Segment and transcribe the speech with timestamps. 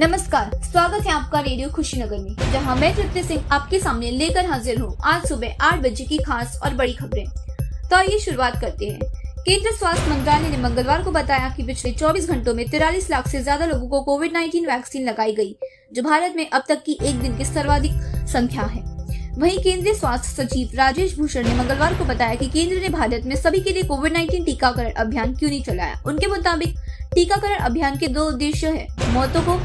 [0.00, 4.78] नमस्कार, स्वागत है आपका रेडियो खुशीनगर में, जहाँ मैं तृप्ति सिंह आपके सामने लेकर हाजिर
[4.80, 7.24] हूँ आज सुबह आठ बजे की खास और बड़ी खबरें।
[7.90, 9.00] तो आइए शुरुआत करते हैं।
[9.38, 13.40] केंद्र स्वास्थ्य मंत्रालय ने मंगलवार को बताया कि पिछले 24 घंटों में तिरालीस लाख से
[13.42, 15.54] ज़्यादा लोगों को कोविड 19 वैक्सीन लगाई गई,
[15.94, 18.82] जो भारत में अब तक की एक दिन की सर्वाधिक संख्या है।
[19.38, 23.34] वहीं केंद्रीय स्वास्थ्य सचिव राजेश भूषण ने मंगलवार को बताया कि केंद्र ने भारत में
[23.36, 26.00] सभी के लिए कोविड 19 टीकाकरण अभियान क्यों नहीं चलाया?
[26.06, 26.76] उनके मुताबिक,
[27.14, 29.60] टीकाकरण अभियान के दो उद्देश्य है, मौतों को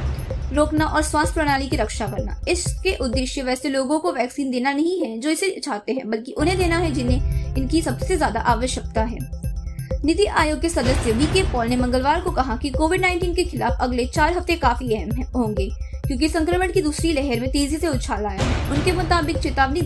[0.53, 4.99] रोकना और स्वास्थ्य प्रणाली की रक्षा करना। इसके उद्देश्य वैसे लोगों को वैक्सीन देना नहीं
[5.01, 9.17] है जो इसे चाहते हैं, बल्कि उन्हें देना है जिन्हें इनकी सबसे ज़्यादा आवश्यकता है।
[10.05, 13.43] नीति आयोग के सदस्य वी के पॉल ने मंगलवार को कहा कि कोविड 19 के
[13.43, 15.69] खिलाफ अगले चार हफ़्ते काफ़ी अहम होंगे,
[16.07, 19.81] क्योंकि संक्रमण की दूसरी लहर में तेज़ी से उछाल आया है। उनके मुताबिक चेतावनी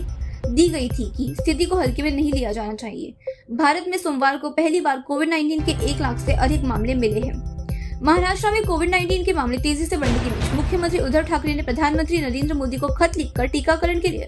[0.46, 3.14] दी गई थी कि स्थिति को हल्के में नहीं लिया जाना चाहिए।
[3.52, 7.20] भारत में सोमवार को पहली बार कोविड 19 के एक लाख से अधिक मामले मिले
[7.20, 7.57] हैं।
[8.02, 11.62] महाराष्ट्र में कोविड 19 के मामले तेज़ी से बढ़ने के बीच मुख्यमंत्री उद्धव ठाकरे ने
[11.62, 14.26] प्रधानमंत्री नरेंद्र मोदी को खत लिखकर टीकाकरण के लिए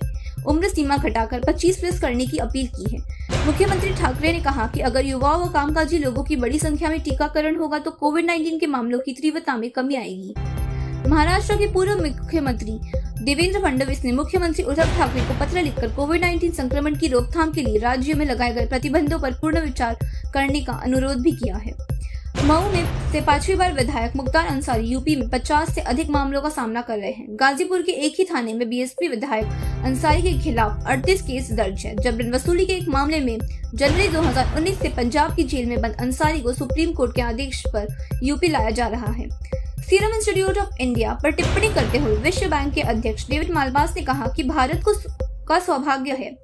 [0.48, 2.98] उम्र सीमा घटाकर 25 प्लस करने की अपील की है।
[3.46, 7.56] मुख्यमंत्री ठाकरे ने कहा कि अगर युवाओं व कामकाजी लोगों की बड़ी संख्या में टीकाकरण
[7.56, 10.34] होगा तो कोविड 19 के मामलों की तीव्रता में कमी आएगी।
[11.08, 12.78] महाराष्ट्र के पूर्व मुख्यमंत्री
[13.22, 17.62] देवेंद्र फडणवीस ने मुख्यमंत्री उद्धव ठाकरे को पत्र लिखकर कोविड 19 संक्रमण की रोकथाम के
[17.62, 19.96] लिए राज्य में लगाए गए प्रतिबंधों पर पूर्ण विचार
[20.34, 21.89] करने का अनुरोध भी किया है।
[22.44, 26.48] मऊ में से पांचवी बार विधायक मुख्तार अंसारी यूपी में 50 से अधिक मामलों का
[26.48, 29.46] सामना कर रहे हैं। गाजीपुर के एक ही थाने में बीएसपी विधायक
[29.84, 33.38] अंसारी के खिलाफ 38 केस दर्ज है, जबरन वसूली के एक मामले में
[33.74, 37.86] जनवरी 2019 से पंजाब की जेल में बंद अंसारी को सुप्रीम कोर्ट के आदेश पर
[38.22, 39.28] यूपी लाया जा रहा है।
[39.80, 44.02] सीरम इंस्टीट्यूट ऑफ़ इंडिया पर टिप्पणी करते हुए विश्व बैंक के अध्यक्ष डेविड मालबास ने
[44.02, 44.94] कहा कि भारत को
[45.46, 46.36] का सौभाग्य है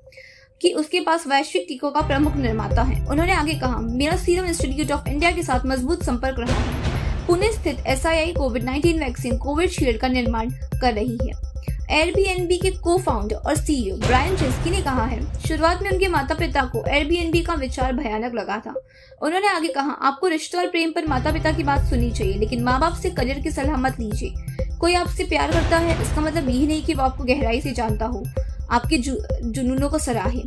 [0.62, 4.92] कि उसके पास वैश्विक टीकों का प्रमुख निर्माता है। उन्होंने आगे कहा, मेरा सीरम इंस्टीट्यूट
[4.92, 8.02] ऑफ़ इंडिया के साथ मज़बूत संपर्क रहा है। पुणे स्थित एस
[8.36, 11.46] कोविड 19 वैक्सीन कोविड शील्ड का निर्माण कर रही है।
[11.90, 16.34] एयरबीएनबी के को फाउंडर और सीईओ ब्रायन चेस्की ने कहा है, शुरुआत में उनके माता
[16.34, 18.74] पिता को एयरबीएनबी का विचार भयानक लगा था।
[19.22, 22.62] उन्होंने आगे कहा, आपको रिश्ते और प्रेम पर माता पिता की बात सुननी चाहिए, लेकिन
[22.64, 24.34] माँ बाप से करियर की सलाह मत लीजिए।
[24.80, 28.06] कोई आपसे प्यार करता है, इसका मतलब यही नहीं कि वो आपको गहराई से जानता
[28.06, 28.24] हो।
[28.70, 30.42] आपके जुनूनों को सराहे।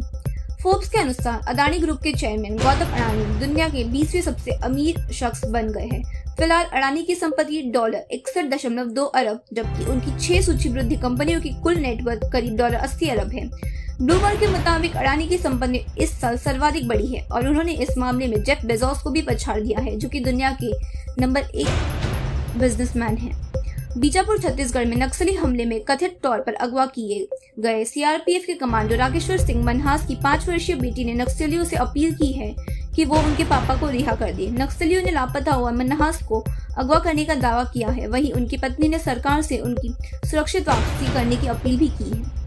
[0.64, 5.46] फोर्ब्स के अनुसार, अदानी ग्रुप के चेयरमैन गौतम अडानी दुनिया के बीसवें सबसे अमीर शख्स
[5.46, 6.04] बन गए हैं।
[6.38, 11.50] फ़िलहाल, अडानी की संपत्ति डॉलर इकसठ दशमलव दो अरब, जबकि उनकी छह सूचीबद्ध कंपनियों की
[11.64, 13.48] कुल नेटवर्थ करीब डॉलर अस्सी अरब है।
[14.02, 18.28] ब्लूमर्ग के मुताबिक, अडानी की संपत्ति इस साल सर्वाधिक बड़ी है और उन्होंने इस मामले
[18.28, 20.72] में जेफ बेजोस को भी पछाड़ दिया है, जो कि दुनिया के
[21.22, 23.49] नंबर एक बिजनेसमैन हैं।
[23.98, 27.28] बीजापुर छत्तीसगढ़ में नक्सली हमले में कथित तौर पर अगवा किए
[27.60, 32.14] गए सीआरपीएफ के कमांडो राकेश्वर सिंह मनहास की पाँच वर्षीय बेटी ने नक्सलियों से अपील
[32.16, 32.54] की है
[32.96, 36.44] कि वो उनके पापा को रिहा कर दे। नक्सलियों ने लापता हुआ मनहास को
[36.78, 39.94] अगवा करने का दावा किया है। वहीं उनकी पत्नी ने सरकार से उनकी
[40.26, 42.38] सुरक्षित वापसी करने की अपील भी की है।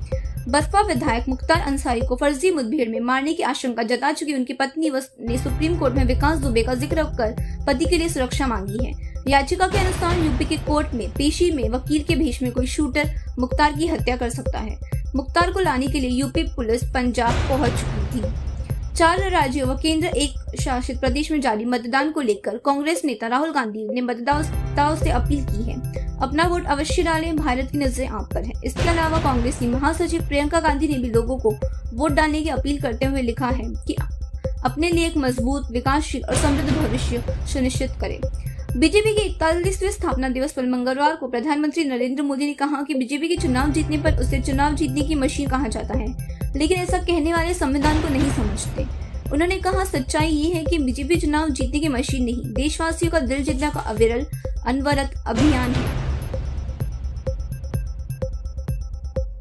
[0.48, 4.91] बसपा विधायक मुख्तार अंसारी को फर्जी मुठभेड़ में मारने की आशंका जता चुकी उनकी पत्नी
[5.20, 7.34] ने सुप्रीम कोर्ट में विकास दुबे का ज़िक्र कर
[7.66, 11.69] पति के लिए सुरक्षा मांगी है। याचिका के अनुसार यूपी के कोर्ट में, पेशी में,
[11.69, 14.78] वकील के भेष में कोई शूटर मुख्तार की हत्या कर सकता है।
[15.16, 18.33] मुख्तार को लाने के लिए यूपी पुलिस पंजाब पहुँच चुकी थी।
[18.97, 23.53] चार राज्यों व केंद्र एक शासित प्रदेश में जारी मतदान को लेकर कांग्रेस नेता राहुल
[23.53, 25.81] गांधी ने मतदाताओं से अपील की है।
[26.19, 30.27] अपना वोट अवश्य डालें, भारत की नज़रें आप पर है। इसके अलावा कांग्रेस की महासचिव
[30.28, 31.54] प्रियंका गांधी ने भी लोगों को
[31.94, 33.97] वोट डालने की अपील करते हुए लिखा है कि
[34.65, 38.21] अपने लिए एक मज़बूत, विकासशील और समृद्ध भविष्य सुनिश्चित करें।
[38.72, 43.28] बीजेपी के इकतालीसवें स्थापना दिवस पर मंगलवार को प्रधानमंत्री नरेंद्र मोदी ने कहा कि बीजेपी
[43.28, 46.06] के चुनाव जीतने पर उसे चुनाव जीतने की मशीन कहा जाता है,
[46.56, 48.87] लेकिन ऐसा कहने वाले संविधान को नहीं समझते।
[49.33, 53.44] उन्होंने कहा, सच्चाई ये है कि बीजेपी चुनाव जीतने की मशीन नहीं, देशवासियों का दिल
[53.44, 54.25] जीतने का अविरल,
[54.66, 56.00] अनवरत अभियान है।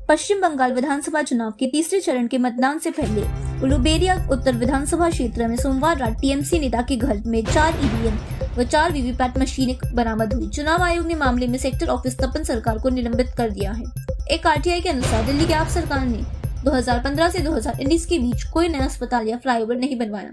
[0.09, 3.21] पश्चिम बंगाल विधानसभा चुनाव के तीसरे चरण के मतदान से पहले
[3.63, 8.17] उलुबेरिया उत्तर विधानसभा क्षेत्र में सोमवार रात टीएमसी नेता के घर में चार ईवीएम
[8.57, 12.77] व चार वीवीपैट मशीनें बरामद हुई। चुनाव आयोग ने मामले में सेक्टर ऑफ़िस तपन सरकार
[12.77, 13.83] को निलंबित कर दिया है।
[14.31, 16.23] एक आरटीआई के अनुसार, दिल्ली की आप सरकार ने
[16.63, 20.29] 2015 से 2019 के बीच कोई नया अस्पताल या फ्लाईओवर नहीं बनवाया।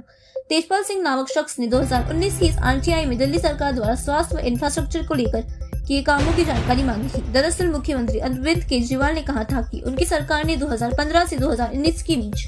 [0.48, 4.38] तेजपाल सिंह नामक शख्स ने 2019 की इस आरटीआई में दिल्ली सरकार द्वारा स्वास्थ्य व
[4.38, 9.44] इंफ्रास्ट्रक्चर को लेकर किए कामों की जानकारी मांगी थी। दरअसल, मुख्यमंत्री अरविंद केजरीवाल ने कहा
[9.44, 12.46] था कि उनकी सरकार ने 2015 से 2019 के बीच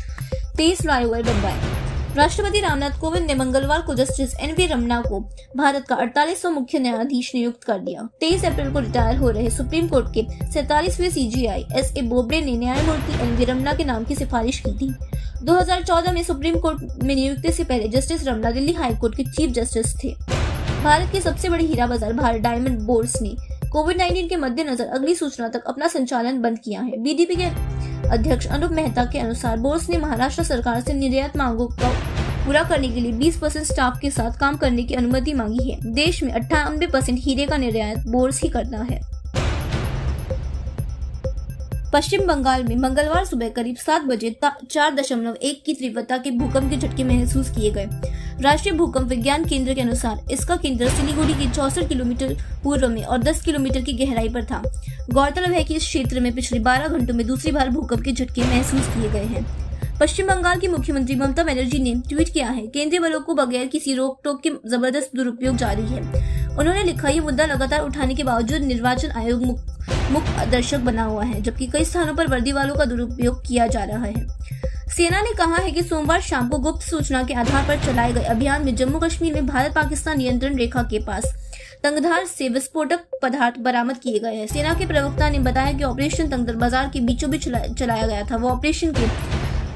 [0.56, 1.69] तेईस फ्लाईओवर बनवाए
[2.16, 5.18] राष्ट्रपति रामनाथ कोविंद ने मंगलवार को जस्टिस एन वी रमना को
[5.56, 9.88] भारत का अड़तालीसवा मुख्य न्यायाधीश नियुक्त कर दिया। तेईस अप्रैल को रिटायर हो रहे सुप्रीम
[9.88, 11.08] कोर्ट के सैतालीसवें
[11.48, 14.92] आई एस ए बोबडे ने न्यायमूर्ति एन वी रमना के नाम की सिफारिश की थी।
[15.44, 19.50] 2014 में सुप्रीम कोर्ट में नियुक्ति से पहले justice Ramana Delhi high court के चीफ
[19.52, 20.14] जस्टिस थे।
[20.84, 23.34] भारत के सबसे बड़े हीरा बाज़ार भारत डायमंड बोर्स ने
[23.72, 27.50] कोविड 19 के मद्देनजर अगली सूचना तक अपना संचालन बंद किया है। बीडीपी के
[28.08, 31.92] अध्यक्ष अनुप मेहता के अनुसार बोर्स ने महाराष्ट्र सरकार से निर्यात मांगों को
[32.46, 35.94] पूरा करने के लिए 20 परसेंट स्टाफ के साथ काम करने की अनुमति मांगी है।
[35.94, 39.09] देश में अट्ठानबे परसेंट हीरे का निर्यात बोर्स ही करता है।
[41.92, 46.70] पश्चिम बंगाल में मंगलवार सुबह करीब सात बजे चार दशमलव एक की तीव्रता के भूकंप
[46.70, 47.88] के झटके महसूस किए गए।
[48.42, 53.22] राष्ट्रीय भूकंप विज्ञान केंद्र के अनुसार इसका केंद्र सिलीगुड़ी के चौसठ किलोमीटर पूर्व में और
[53.22, 54.62] 10 किलोमीटर की गहराई पर था।
[55.10, 58.44] गौरतलब है कि इस क्षेत्र में पिछले 12 घंटों में दूसरी बार भूकंप के झटके
[58.44, 59.44] महसूस किए गए हैं।
[60.00, 63.94] पश्चिम बंगाल की मुख्यमंत्री ममता बनर्जी ने ट्वीट किया है, केंद्रीय बलों को बगैर किसी
[63.94, 66.00] रोक टोक के ज़बरदस्त दुरुपयोग जारी है।
[66.50, 69.42] उन्होंने लिखा, ये मुद्दा लगातार उठाने के बावजूद निर्वाचन आयोग
[70.10, 73.84] मुख्य दर्शक बना हुआ है, जबकि कई स्थानों पर वर्दी वालों का दुरुपयोग किया जा
[73.84, 74.26] रहा है।
[74.90, 78.22] सेना ने कहा है कि सोमवार शाम को गुप्त सूचना के आधार पर चलाए गए
[78.26, 81.24] अभियान में जम्मू कश्मीर में भारत पाकिस्तान नियंत्रण रेखा के पास
[81.82, 86.28] तंगधार से विस्फोटक पदार्थ बरामद किए गए हैं। सेना के प्रवक्ता ने बताया कि ऑपरेशन
[86.30, 89.06] तंगधर बाज़ार के बीचों बीच चलाया गया था। वो ऑपरेशन के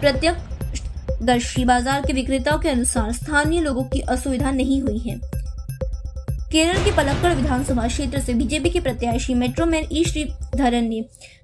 [0.01, 5.19] प्रत्यक्षदर्शी बाज़ार के विक्रेताओं के अनुसार स्थानीय लोगों की असुविधा नहीं हुई है।
[6.55, 11.01] केरल के पलक्कड़ विधानसभा क्षेत्र से बीजेपी के प्रत्याशी मेट्रोमैन ई श्रीधरन ने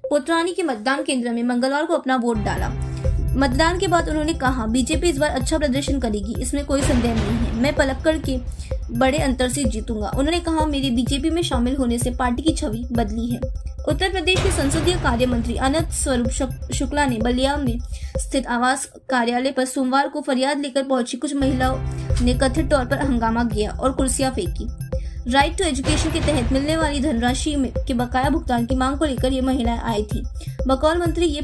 [0.09, 2.69] पोत्रानी के मतदान केंद्र में मंगलवार को अपना वोट डाला।
[3.37, 7.37] मतदान के बाद उन्होंने कहा, बीजेपी इस बार अच्छा प्रदर्शन करेगी, इसमें कोई संदेह नहीं
[7.37, 8.37] है। मैं पलक्कड़ के
[8.91, 12.83] बड़े अंतर से जीतूँगा। उन्होंने कहा, मेरे बीजेपी में शामिल होने से पार्टी की छवि
[12.91, 13.39] बदली है।
[13.89, 17.77] उत्तर प्रदेश के संसदीय कार्य मंत्री अनंत स्वरूप शुक्ला ने बलिया में
[18.17, 21.77] स्थित आवास कार्यालय पर सोमवार को फरियाद लेकर पहुँची कुछ महिलाओं
[22.25, 24.67] ने कथित तौर पर हंगामा किया और कुर्सियाँ फेंकी।
[25.27, 27.55] राइट टू एजुकेशन के तहत मिलने वाली धनराशि
[27.87, 30.23] के बकाया भुगतान की मांग को लेकर ये महिलाएँ आई थी।
[30.67, 31.41] बकौल मंत्री ये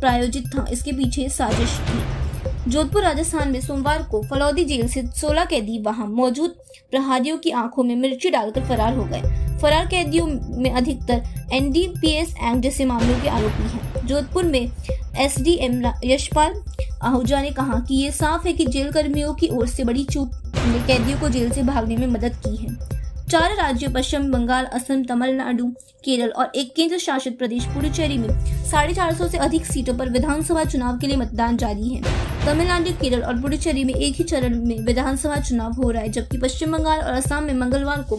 [0.00, 5.44] प्रायोजित था। इसके पीछे साजिश थी। जोधपुर, राजस्थान में सोमवार को फलौदी जेल से 16
[5.44, 6.50] कैदी वहाँ मौजूद।
[6.90, 9.22] प्रहारियों की आँखों में मिर्ची डालकर फरार हो गए।
[9.58, 10.26] फरार कैदियों
[10.62, 11.22] में अधिकतर
[11.52, 14.70] एनडीपीएस एक्ट जैसे मामलों के आरोपी हैं। जोधपुर में
[15.18, 16.54] एसडीएम यशपाल
[17.02, 20.30] आहूजा ने कहा कि ये साफ़ है कि जेल कर्मियों की ओर से बड़ी चूक
[20.56, 22.99] ने कैदियों को जेल से भागने में मदद की है।
[23.30, 25.66] चार राज्यों पश्चिम बंगाल, असम, तमिलनाडु,
[26.04, 28.28] केरल और एक केंद्र शासित प्रदेश पुडुचेरी में
[28.70, 32.00] साढ़े चार सौ से अधिक सीटों पर विधानसभा चुनाव के लिए मतदान जारी है।
[32.46, 36.38] तमिलनाडु, केरल और पुडुचेरी में एक ही चरण में विधानसभा चुनाव हो रहा है, जबकि
[36.38, 38.18] पश्चिम बंगाल और असम में मंगलवार को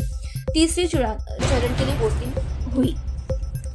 [0.53, 2.95] तीसरे चरण के लिए वोटिंग हुई।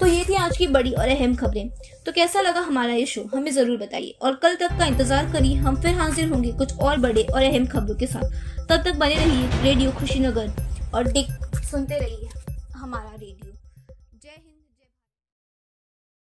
[0.01, 1.69] तो ये थी आज की बड़ी और अहम खबरें।
[2.07, 3.23] तो कैसा लगा हमारा ये शो?
[3.35, 6.97] हमें ज़रूर बताइए। और कल तक का इंतज़ार करिए, हम फिर हाजिर होंगे कुछ और
[6.99, 10.51] बड़े और अहम खबरों के साथ। तब तक बने रहिए रेडियो खुशीनगर।
[10.97, 12.29] और डिक सुनते रहिए
[12.77, 13.46] हमारा रेडियो।